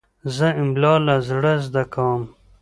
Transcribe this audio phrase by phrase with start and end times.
[0.35, 2.21] زه املا له زړه زده کوم.